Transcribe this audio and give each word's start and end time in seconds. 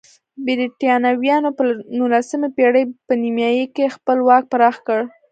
برېټانویانو 0.45 1.49
په 1.57 1.63
نولسمې 1.97 2.49
پېړۍ 2.55 2.83
په 3.07 3.13
نیمایي 3.21 3.65
کې 3.75 3.93
خپل 3.95 4.17
واک 4.27 4.43
پراخ 4.51 4.75
کړ. 4.87 4.99